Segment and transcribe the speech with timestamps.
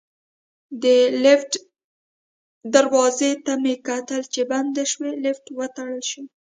[0.83, 0.85] د
[1.23, 1.51] لفټ
[2.75, 6.23] دروازې ته مې کتل چې بنده شوې، لفټ وتړل شو.